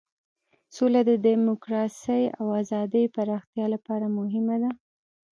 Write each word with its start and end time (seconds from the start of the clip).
سوله 0.75 1.01
د 1.09 1.11
دموکراسۍ 1.27 2.23
او 2.39 2.45
ازادۍ 2.61 3.05
پراختیا 3.15 3.65
لپاره 3.73 4.05
مهمه 4.17 4.55
ده. 4.63 4.71